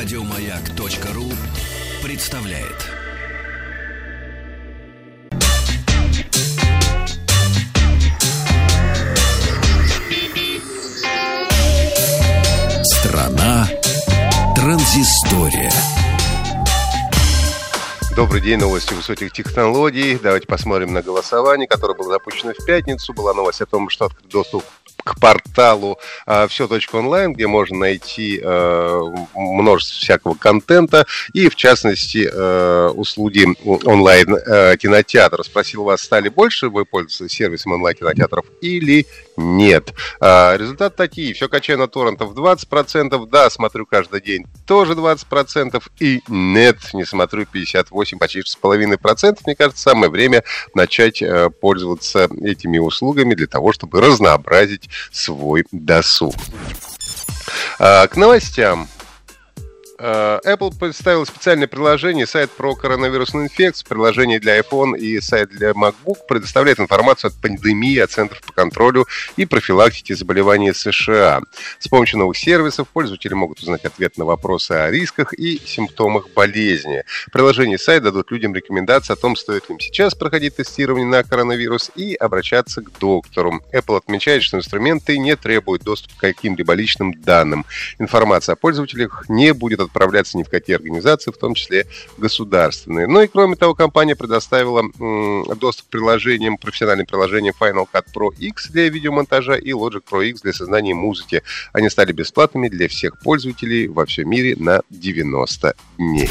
[0.00, 1.24] Радиомаяк.ру
[2.04, 2.86] представляет.
[12.84, 13.68] Страна
[14.54, 15.72] транзистория.
[18.14, 20.16] Добрый день, новости высоких технологий.
[20.22, 23.12] Давайте посмотрим на голосование, которое было запущено в пятницу.
[23.12, 24.77] Была новость о том, что открыт доступ к
[25.20, 29.00] порталу э, все.онлайн, где можно найти э,
[29.34, 35.42] множество всякого контента и, в частности, э, услуги онлайн э, кинотеатра.
[35.42, 39.92] Спросил вас, стали больше вы пользоваться сервисом онлайн кинотеатров или нет?
[40.20, 41.32] Результаты такие.
[41.34, 47.46] Все качаю на торрентов 20%, да, смотрю каждый день тоже 20%, и нет, не смотрю
[47.46, 49.46] 58, почти с половиной процентов.
[49.46, 51.22] Мне кажется, самое время начать
[51.60, 56.34] пользоваться этими услугами для того, чтобы разнообразить свой досуг.
[57.78, 58.88] А, к новостям.
[59.98, 65.70] Э, Apple представил специальное приложение, сайт про коронавирусную инфекцию, приложение для iPhone и сайт для
[65.70, 71.40] MacBook предоставляет информацию от пандемии, от Центров по контролю и профилактике заболеваний США.
[71.80, 77.02] С помощью новых сервисов пользователи могут узнать ответ на вопросы о рисках и симптомах болезни.
[77.32, 81.24] Приложение и сайт дадут людям рекомендации о том, стоит ли им сейчас проходить тестирование на
[81.24, 83.60] коронавирус и обращаться к доктору.
[83.72, 87.66] Apple отмечает, что инструменты не требуют доступа к каким-либо личным данным.
[87.98, 91.86] Информация о пользователях не будет отправляться ни в какие организации, в том числе
[92.16, 93.06] государственные.
[93.06, 94.84] Ну и кроме того, компания предоставила
[95.56, 100.42] доступ к приложениям, профессиональным приложениям Final Cut Pro X для видеомонтажа и Logic Pro X
[100.42, 101.42] для создания музыки.
[101.72, 106.30] Они стали бесплатными для всех пользователей во всем мире на 90 дней.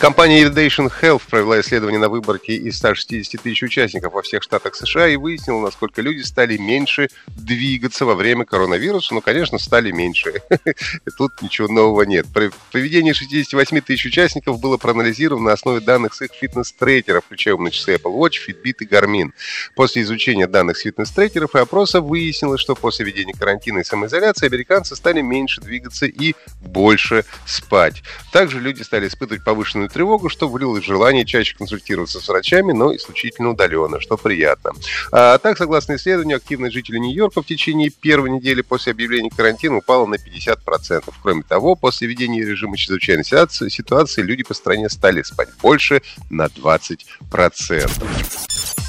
[0.00, 5.08] Компания Evidation Health провела исследование на выборке из 160 тысяч участников во всех штатах США
[5.08, 9.12] и выяснила, насколько люди стали меньше двигаться во время коронавируса.
[9.12, 10.40] Ну, конечно, стали меньше.
[11.18, 12.24] Тут ничего нового нет.
[12.72, 17.96] Поведение 68 тысяч участников было проанализировано на основе данных с их фитнес-трекеров, включая умные часы
[17.96, 19.32] Apple Watch, Fitbit и Garmin.
[19.76, 24.96] После изучения данных с фитнес-трекеров и опроса выяснилось, что после введения карантина и самоизоляции американцы
[24.96, 28.02] стали меньше двигаться и больше спать.
[28.32, 33.50] Также люди стали испытывать повышенную тревогу, что вылилось желание чаще консультироваться с врачами, но исключительно
[33.50, 34.72] удаленно, что приятно.
[35.12, 40.06] А так, согласно исследованию, активность жителей Нью-Йорка в течение первой недели после объявления карантина упала
[40.06, 41.04] на 50%.
[41.22, 48.79] Кроме того, после введения режима чрезвычайной ситуации люди по стране стали спать больше на 20%.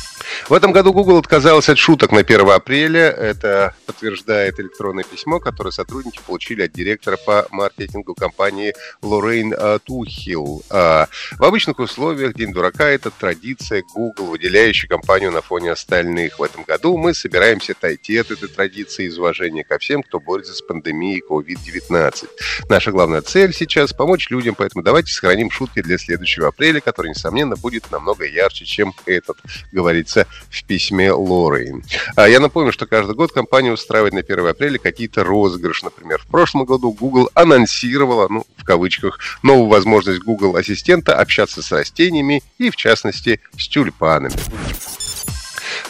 [0.51, 3.09] В этом году Google отказался от шуток на 1 апреля.
[3.09, 10.61] Это подтверждает электронное письмо, которое сотрудники получили от директора по маркетингу компании Лоррейн а, Тухил.
[10.69, 11.07] А,
[11.37, 16.37] в обычных условиях День дурака– это традиция Google, выделяющая компанию на фоне остальных.
[16.37, 20.53] В этом году мы собираемся отойти от этой традиции из уважения ко всем, кто борется
[20.53, 22.27] с пандемией COVID-19.
[22.67, 27.55] Наша главная цель сейчас– помочь людям, поэтому давайте сохраним шутки для следующего апреля, который, несомненно,
[27.55, 29.37] будет намного ярче, чем этот,
[29.71, 31.81] говорится в письме Лоры.
[32.15, 35.85] А я напомню, что каждый год компания устраивает на 1 апреля какие-то розыгрыши.
[35.85, 41.71] Например, в прошлом году Google анонсировала, ну, в кавычках, новую возможность Google Ассистента общаться с
[41.71, 44.33] растениями и, в частности, с тюльпанами.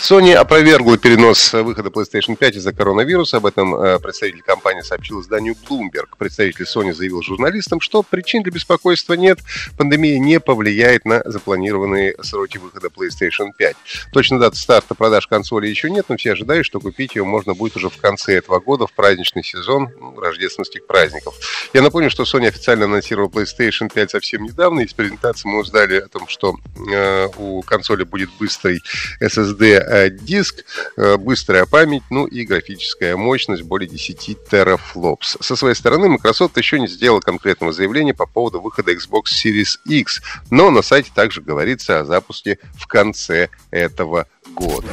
[0.02, 3.38] Sony опровергла перенос выхода PlayStation 5 из-за коронавируса.
[3.38, 6.08] Об этом э, представитель компании сообщил изданию Bloomberg.
[6.18, 9.38] Представитель Sony заявил журналистам, что причин для беспокойства нет.
[9.78, 13.76] Пандемия не повлияет на запланированные сроки выхода PlayStation 5.
[14.12, 17.78] Точно даты старта продаж консоли еще нет, но все ожидают, что купить ее можно будет
[17.78, 21.36] уже в конце этого года, в праздничный сезон рождественских праздников.
[21.74, 24.80] Я напомню, что Sony официально анонсировал PlayStation 5 совсем недавно.
[24.80, 26.56] Из презентации мы узнали о том, что
[26.92, 28.82] э, у консоли будет быстрый
[29.22, 30.64] SSD Э, диск,
[30.98, 35.38] э, быстрая память, ну и графическая мощность более 10 терафлопс.
[35.42, 40.22] Со своей стороны, Microsoft еще не сделал конкретного заявления по поводу выхода Xbox Series X,
[40.50, 44.88] но на сайте также говорится о запуске в конце этого года.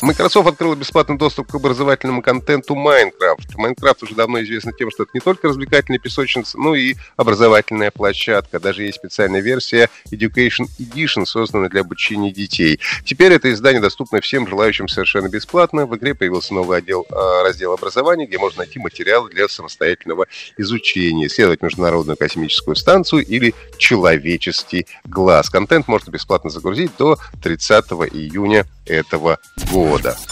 [0.00, 3.56] Microsoft открыла бесплатный доступ к образовательному контенту Minecraft.
[3.56, 8.60] Minecraft уже давно известна тем, что это не только развлекательная песочница, но и образовательная площадка.
[8.60, 12.78] Даже есть специальная версия Education Edition, созданная для обучения детей.
[13.04, 15.86] Теперь это издание доступно всем желающим совершенно бесплатно.
[15.86, 21.26] В игре появился новый отдел, а, раздел образования, где можно найти материалы для самостоятельного изучения,
[21.26, 25.50] исследовать Международную космическую станцию или человеческий глаз.
[25.50, 29.38] Контент можно бесплатно загрузить до 30 июня этого
[29.72, 30.27] года года.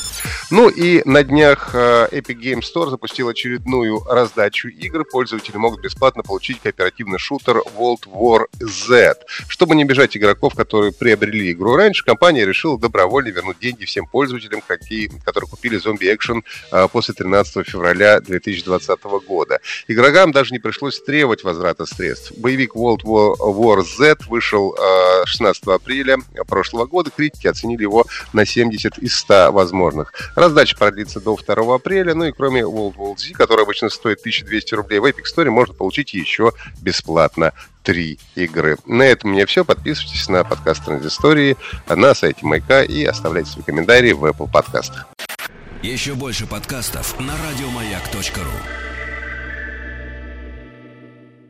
[0.48, 5.04] Ну и на днях э, Epic Game Store запустил очередную раздачу игр.
[5.04, 9.14] Пользователи могут бесплатно получить кооперативный шутер World War Z.
[9.48, 14.62] Чтобы не бежать игроков, которые приобрели игру раньше, компания решила добровольно вернуть деньги всем пользователям,
[15.24, 19.58] которые купили зомби экшен э, после 13 февраля 2020 года.
[19.88, 22.32] Игрокам даже не пришлось требовать возврата средств.
[22.36, 24.76] Боевик World War, War Z вышел
[25.24, 27.10] 16 э, апреля прошлого года.
[27.10, 30.12] Критики оценили его на 70 из 100 возможных.
[30.36, 32.14] Раздача продлится до 2 апреля.
[32.14, 35.74] Ну и кроме World War Z, который обычно стоит 1200 рублей, в Epic Store можно
[35.74, 37.52] получить еще бесплатно
[37.82, 38.76] три игры.
[38.84, 39.64] На этом у меня все.
[39.64, 41.56] Подписывайтесь на подкаст Транзистории
[41.88, 45.08] на сайте Майка и оставляйте свои комментарии в Apple подкастах.
[45.82, 48.85] Еще больше подкастов на радиомаяк.ру